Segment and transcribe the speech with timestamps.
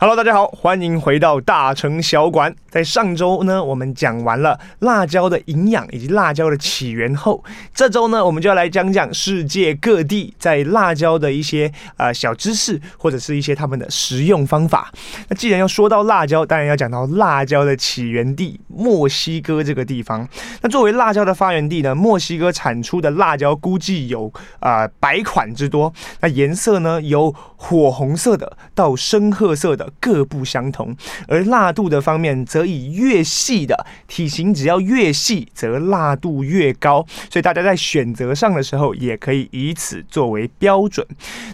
[0.00, 2.56] Hello，大家好，欢迎回到大城小馆。
[2.70, 14.90] 在上周呢，我们讲完了辣椒的营养以及辣椒的起源后，这周呢，我们就要来讲讲世界各地在辣椒的一些呃小知识，或者是一些他们的食用方法。
[15.28, 20.26] 那既然要说到辣椒，当然要讲到辣椒的起源地墨西哥这个地方。
[20.62, 25.92] 那作为辣椒的发源地呢，墨西哥产出的辣椒估计有呃百款之多。
[26.20, 29.89] 那颜色呢，由火红色的到深褐色的。
[29.98, 30.94] 各不相同，
[31.26, 37.04] 而辣度的方面则以越细的体型，只要越细，则辣度越高。
[37.30, 41.04] 所以大家在选择上的时候，也可以以此作为标准。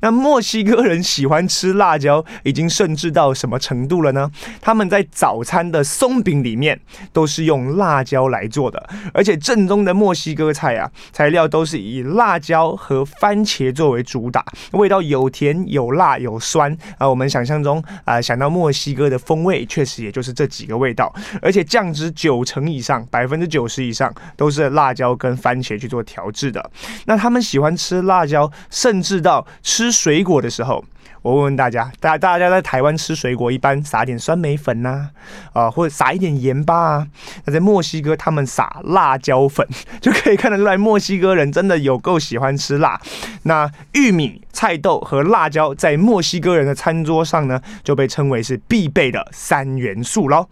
[0.00, 4.30] 那墨西哥人喜欢吃辣椒，已经甚至到什么程度了呢？
[4.60, 6.80] 他们在早餐的松饼里面
[7.12, 17.08] 都是用辣椒来做的，而且正宗的墨西哥菜啊，材料都是以辣椒和番茄作为主打，味道有甜有辣有酸啊。
[17.08, 18.20] 我们想象中啊。
[18.24, 26.70] 想到墨西哥的风味，确实也就是这几个味道，而且酱汁九成以上，百分之九十以上都是辣椒跟番茄去做调制的。
[27.04, 30.82] 那他们喜欢吃辣椒，甚至到吃水果的时候。
[31.22, 35.08] 我问问大家，大大家在台湾吃水果，一般撒点酸梅粉呐，
[35.54, 37.06] 啊，啊，或者撒一点盐巴啊。
[37.46, 39.66] 那在墨西哥，他们撒辣椒粉，
[40.02, 43.00] 就可以看得出来，墨西哥人真的有够喜欢吃辣。
[43.44, 50.48] 那玉米、菜豆和辣椒在墨西哥人的餐桌上呢，就被称为是必备的三元素喽。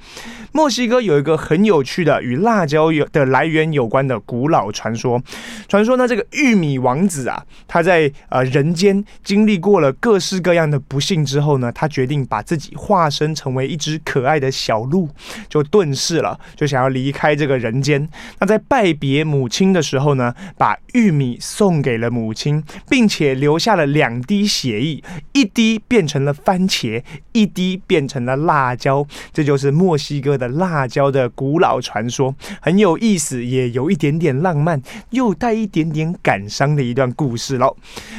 [0.53, 5.23] 墨西哥有一个很有趣的与辣椒有的来源有关的古老传说。
[5.69, 10.73] 传说呢，这个玉米王子啊，他在呃人间经历过了各式各样。
[10.73, 15.07] 的不幸之后呢，他决定把自己化身成为一只可爱的小鹿，
[15.47, 18.09] 就遁世了，就想要离开这个人间。
[18.39, 29.07] 那在拜别母亲的时候呢，把玉米送给了母亲，并且留下了两滴血液，一滴变成了番茄，一滴变成了辣椒。
[29.33, 37.77] 这就是墨西哥的辣椒的古老传说，很有意思，也有一点点浪漫，又带一点点感伤的一段故事喽。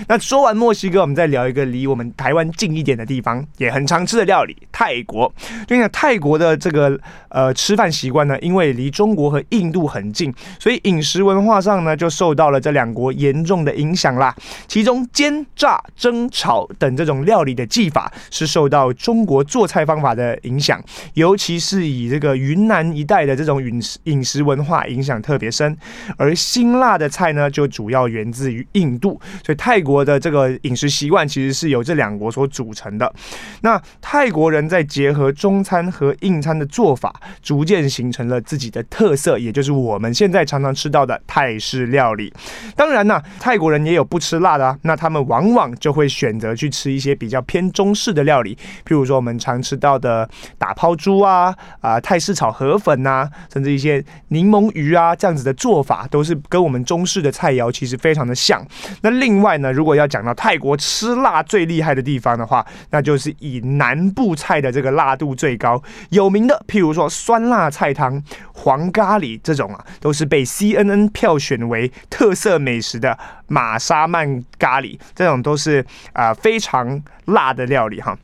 [0.07, 5.31] 那说完墨西哥，我们再聊一个离我们台湾近一点的地方，也很常吃的料理——泰国。
[5.67, 6.99] 就像泰国的这个
[7.29, 14.35] 呃吃饭习惯呢，因为离中国和印度很近，所以饮食文化上呢就受到了这两国严重的影响啦。
[14.67, 25.77] 其中煎、炸、蒸、炒等这种料理的技法是受到中国做菜方法的影响，尤其是以这个云南一带的这种饮食饮食文化影响特别深。
[26.17, 33.13] 而辛辣的菜呢，就主要源自于印度，所以泰国的这个饮食习惯其实是由这两国所组成的。
[33.61, 42.33] 那泰国人在结合中餐和印餐的做法，逐渐形成了自己的特色，也就是我们现在常常吃到的泰式料理。
[42.75, 48.55] 当然呢，泰国人也有不吃辣的啊，那他们往往就会选择去吃一些比较偏中式的料理，
[48.85, 58.65] 譬如说我们常吃到的打抛猪啊、啊泰式炒河粉呐，甚至一些柠檬鱼啊这样子的做法，都是跟我们中式的菜肴其实非常的像。
[59.01, 68.21] 那另外呢，如果要讲到泰国吃辣最厉害的地方的话，那就是以南部菜的这个辣度最高有名的，譬如说酸辣菜汤、
[68.53, 78.17] 黄咖喱这种啊，都是被 CNN 票选为特色美食的 玛莎曼咖喱，这种都是啊、非常辣的料理哈。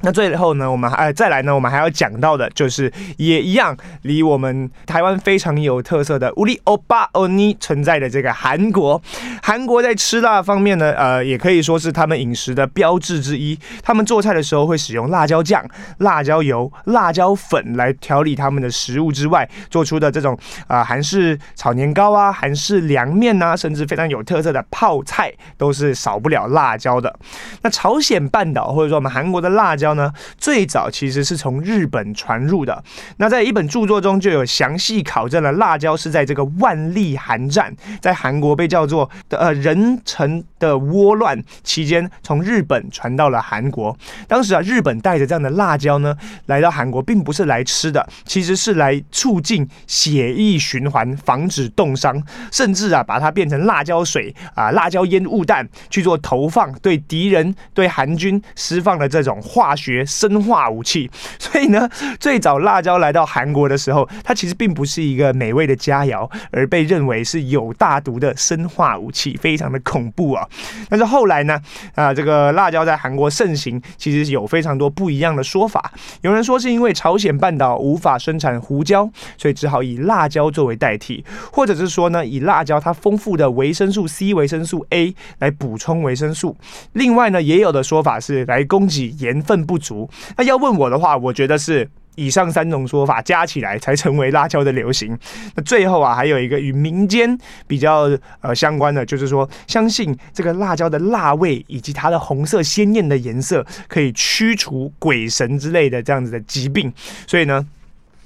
[0.00, 9.00] 那最后呢，我们还再来呢，我们还要讲到的就是也一样，离我们台湾非常有特色的乌里欧巴欧尼存在的这个韩国。
[9.42, 13.58] 韩国在吃辣方面呢，呃，也可以说是他们饮食的标志之一。
[13.82, 15.64] 他们做菜的时候会使用辣椒酱、
[15.98, 27.14] 辣椒油、辣椒粉来调理他们的食物之外，做出的这种啊韩式炒年糕啊、韩式凉面啊，甚至非常有特色的泡菜，都是少不了辣椒的。
[27.62, 29.83] 那朝鲜半岛或者说我们韩国的辣椒。
[29.84, 32.82] 椒呢，最早其实是从日本传入的。
[33.18, 43.94] 那在一本著作中就有详细考证了，辣椒是在这个万历韩战，在韩国被叫做呃仁臣的倭乱期间，从日本传到了韩国。
[44.26, 46.16] 当时啊，日本带着这样的辣椒呢，
[46.46, 60.04] 来到韩国，并不是来吃的，其实是来促进血液循环，防止冻伤，甚至啊，把它变成辣椒水啊、辣椒烟雾弹去做投放，对敌人、对韩军释放了这种化学。
[60.06, 61.10] 生化武器，
[61.40, 61.88] 所以呢，
[62.20, 70.46] 最早辣椒来到韩国的时候，它其实并不是一个美味的佳肴，而被认为是有大毒的生化武器，非常的恐怖啊。
[70.88, 71.60] 但是后来呢，
[71.96, 75.92] 啊，这个辣椒在韩国盛行，其实有非常多不一样的说法。
[76.20, 86.56] 有人说是因为朝鲜半岛无法生产胡椒，所以只好以辣椒作为代替，或者是说呢，以辣椒它丰富的维生素 C、维生素 A 来补充维生素。
[86.92, 89.63] 另外呢，也有的说法是来供给盐分。
[89.64, 90.08] 不足。
[90.36, 91.88] 那要问我的话，我觉得是。
[92.16, 95.18] 以上三种说法加起来才成为辣椒的流行。
[95.56, 98.08] 那最后啊，还有一个与民间比较
[98.40, 106.92] 呃相关的，就是说相信这个辣椒的辣味以及它的红色鲜艳的颜色可以驱除鬼神之类的这样子的疾病。
[107.26, 107.66] 所以呢。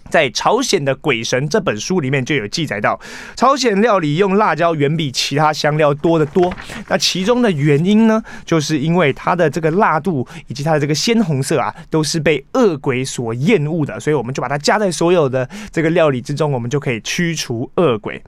[0.08, 2.98] 在朝鲜的鬼神这本书里面就有记载到，
[3.36, 6.52] 朝鲜料理用辣椒远比其他香料多得多。
[6.88, 18.22] 那其中的原因呢，就是因为它的这个辣度以及它的这个鲜红色啊，都是被恶鬼所厌恶的，所以我们就把它加在所有的这个料理之中，我们就可以驱除恶鬼。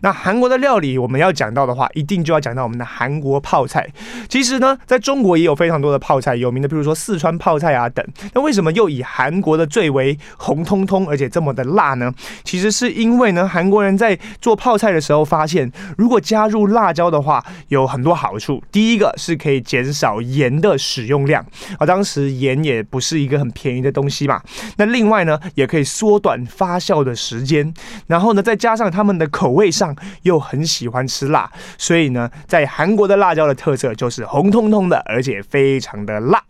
[0.00, 3.86] 那韩国的料理我们要讲到的话，一定就要讲到我们的韩国泡菜。
[4.28, 8.04] 其实呢，在中国也有非常多的泡菜，有名的，比如说四川泡菜啊等。
[8.32, 12.12] 那为什么又以韩国的最为红彤彤，而且这么的辣呢？
[12.44, 18.62] 其实是因为呢，韩国人在做泡菜的时候发现，如果加入辣椒的话，有很多好处。
[18.70, 21.44] 第一个是可以减少盐的使用量，
[21.78, 24.40] 而当时盐也不是一个很便宜的东西嘛。
[24.76, 27.72] 那另外呢，也可以缩短发酵的时间。
[28.06, 36.42] 然后呢，再加上他们的口味上又很喜欢吃辣，所以呢，在韩国的辣椒的特色就是红彤彤的，而且非常的辣。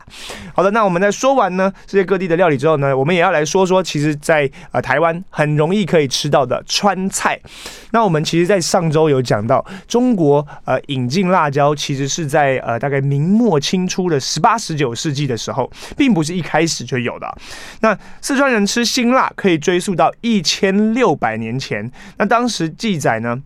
[0.54, 7.38] 好的，那我们在说完呢世界各地的料理之后呢，我们也要来说说，其实在，在呃台湾很容易可以吃到的川菜。
[7.92, 17.38] 那我们其实，在上周有讲到，中国呃引进辣椒，其实是在呃大概明末清初的十八、十九世纪的时候，并不是一开始就有的。
[17.80, 21.90] 那四川人吃辛辣，可以追溯到一千六百年前。
[22.18, 23.40] 那当时记载呢，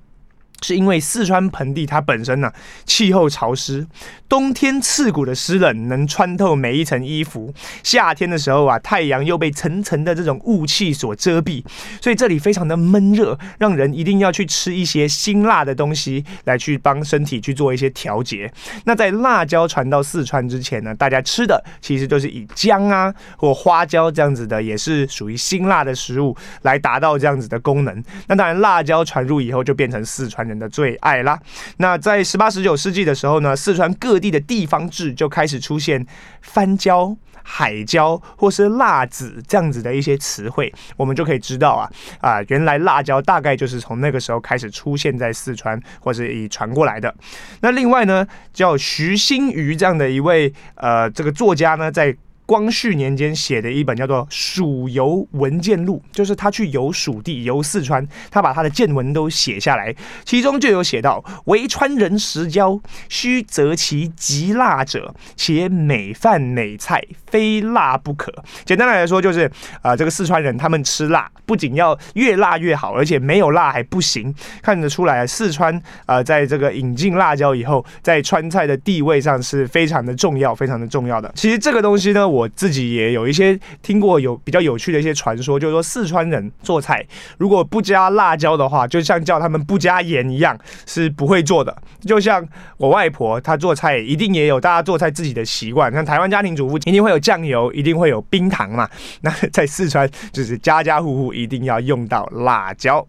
[0.63, 2.53] 是因为四川盆地它本身呢、
[2.85, 3.87] 气候潮湿，
[4.29, 7.53] 冬天刺骨的湿冷能穿透每一层衣服，
[7.83, 11.65] 夏天的时候啊太阳又被层层的这种雾气所遮蔽，
[12.01, 18.53] 所以这里非常的闷热，让人一定要去吃一些辛辣的东西来去帮身体去做一些调节。
[18.85, 28.05] 那在辣椒传到四川之前呢，大家吃的其实都是以姜啊或花椒这样子的，也是属于辛辣的食物来达到这样子的功能。
[28.27, 31.39] 那当然辣椒传入以后就变成四川人的最爱啦。
[31.79, 36.05] 那在十八、十九世纪的时候呢，四川各地的地方志就开始出现
[36.43, 41.89] 番椒、海椒或是辣子这样子的一些词汇，我们就可以知道啊
[42.21, 47.15] 啊，原来辣椒大概就是从那个时候开始出现在四川，或是以传过来的。
[47.61, 52.15] 那另外呢，叫徐新余这样的一位呃这个作家呢，在
[52.51, 59.95] 光绪年间写的一本叫做《蜀游文见录》，就是他去游蜀地、游四川，他把他的见闻都写下来，
[60.25, 68.35] 其中就有写到：为川人食椒，须择其极辣者，且每饭每菜非辣不可。
[68.65, 69.49] 简单来说，就是
[69.81, 74.35] 啊、这个四川人他们吃辣，不仅要越辣越好，而且没有辣还不行。
[74.61, 75.73] 看得出来，四川
[76.05, 81.31] 啊、呃，在这个引进辣椒以后，在川菜的地位上是非常的重要，非常的重要的。
[81.37, 82.40] 其实这个东西呢，我。
[82.41, 87.05] 我自己也有一些听过有比较有趣的一些传说，就是说四川人做菜
[87.37, 91.77] 如果不加辣椒的话，就像叫他们不加盐一样，是不会做的。
[92.01, 92.43] 就像
[92.79, 95.93] 我外婆她做菜，一定也有大家做菜自己的习惯。
[95.93, 98.89] 像台湾家庭主妇一定会有酱油，一定会有冰糖嘛。
[99.21, 103.07] 那在四川就是家家户户一定要用到辣椒。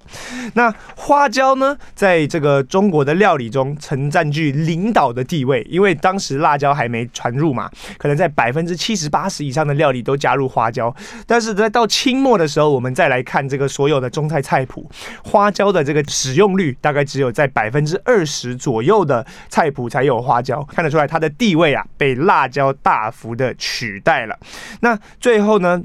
[0.56, 9.21] 那花椒呢，在这个中国的料理中曾占据领导的地位，因为当时辣椒还没传入嘛，可能在百分之七十八。
[9.22, 10.92] 八十以上的料理都加入花椒，
[11.28, 14.90] 但是在到清末的时候，我们再来看这个所有的中菜菜谱，
[15.24, 24.36] 花椒的这个使用率大概只有在百分之二十左右的菜谱才有花椒，看得出来它的地位啊被辣椒大幅的取代了。
[24.80, 25.84] 那最后呢，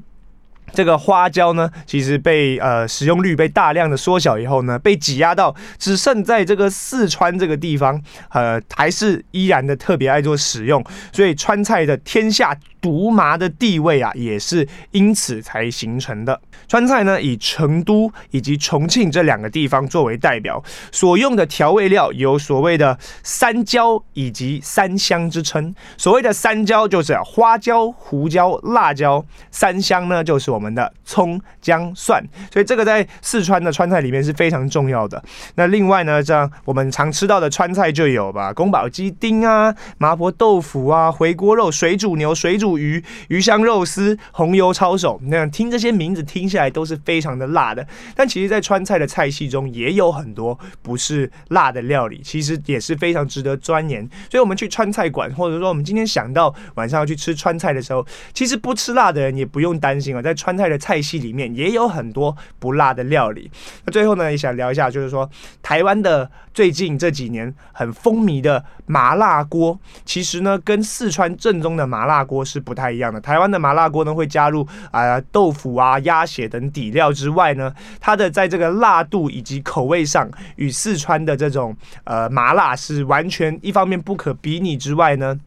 [0.73, 8.01] 这个花椒呢，其实被呃使用率被大量的缩小以后呢，被挤压到只剩在这个四川这个地方，
[8.31, 12.57] 呃，还是依然的特别爱做使用，所以川菜的天下。
[12.81, 16.41] 毒麻的地位啊，也是因此才形成的。
[16.69, 25.75] 川菜呢，以成都以及重庆这两个地方作为代表，所用的调味料有所谓的三椒以及三香之称。
[25.97, 32.23] 所谓的三椒就是花椒、胡椒、辣椒；三香呢，就是我们的葱、姜、蒜。
[32.53, 35.23] 所以这个在四川的川菜里面是非常重要的。
[35.55, 42.76] 那另外呢，这样我们常吃到的川菜就有吧，宫保鸡丁啊、麻婆豆腐啊、回锅肉、水煮牛、水煮。
[42.79, 47.87] 鱼、鱼香肉丝、红油抄手，那样听这些名字听起来都是非常的辣的。
[48.15, 54.07] 但其实，在川菜的菜系中，也有很多不是辣的料理，其实也是非常值得钻研。
[54.31, 63.51] 所以，我们去川菜馆，或者说我们今天想到晚上要去吃川菜的时候，其实不吃辣的人也不用担心啊，在川菜的菜系里面也有很多不辣的料理。
[63.85, 65.31] 那最后呢，也想聊一下，就是说
[65.63, 72.56] 台湾的最近这几年很风靡的麻辣锅，其实呢，跟四川正宗的麻辣锅是。
[72.57, 73.21] 是不太一样的。
[73.21, 77.71] 台湾的麻辣锅呢，会加入啊、豆腐啊、鸭血等底料之外呢，
[78.01, 85.39] 它的在这个辣度以及口味上，与四川的这种呃麻辣是完全一方面不可比拟之外呢。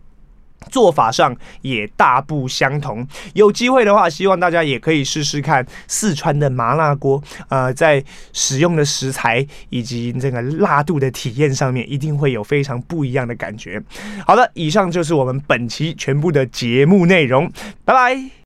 [0.69, 3.07] 做法上也大不相同。
[3.33, 7.21] 有机会的话，希望大家也可以试试看四川的麻辣锅。
[7.47, 13.81] 呃，在使用的食材以及这个辣度的体验上面，一定会有非常不一样的感觉。
[14.25, 17.51] 好的，以上就是我们本期全部的节目内容。
[17.85, 18.29] 拜拜。